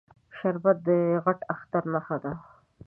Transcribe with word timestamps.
شربت 0.37 0.77
د 0.87 0.89
غټ 1.23 1.39
اختر 1.53 1.83
نښه 1.93 2.17
ده 2.23 2.33